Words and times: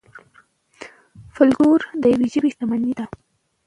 فولکلور 1.35 1.81
د 2.01 2.03
یوې 2.13 2.27
ژبې 2.33 2.49
شتمني 2.53 2.93
ده. 2.99 3.05